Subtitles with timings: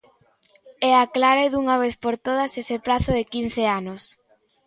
[0.87, 4.01] E aclare dunha vez por todas ese prazo de quince anos.